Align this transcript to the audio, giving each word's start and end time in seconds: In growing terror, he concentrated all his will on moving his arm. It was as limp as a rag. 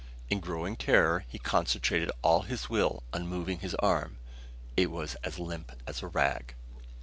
In 0.31 0.39
growing 0.39 0.77
terror, 0.77 1.25
he 1.27 1.37
concentrated 1.37 2.09
all 2.23 2.41
his 2.41 2.67
will 2.67 3.03
on 3.13 3.27
moving 3.27 3.59
his 3.59 3.75
arm. 3.75 4.17
It 4.75 4.89
was 4.89 5.13
as 5.23 5.37
limp 5.37 5.73
as 5.85 6.01
a 6.01 6.07
rag. 6.07 6.55